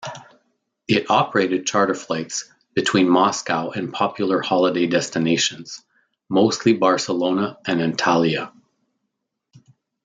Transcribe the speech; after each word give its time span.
It 0.87 1.11
operated 1.11 1.67
charter 1.67 1.93
flights 1.93 2.49
between 2.73 3.07
Moscow 3.07 3.69
and 3.69 3.93
popular 3.93 4.41
holiday 4.41 4.87
destinations, 4.87 5.83
mostly 6.27 6.73
Barcelona 6.73 7.59
and 7.67 7.81
Antalya. 7.81 8.51